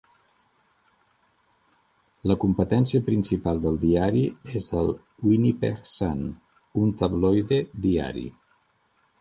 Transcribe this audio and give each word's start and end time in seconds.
La 2.31 2.37
competència 2.45 3.03
principal 3.11 3.61
del 3.67 3.77
diari 3.85 4.23
és 4.61 4.71
el 4.81 4.89
"Winnipeg 5.27 5.87
Sun", 5.93 6.27
un 6.85 6.99
tabloide 7.03 7.65
diari. 7.89 8.27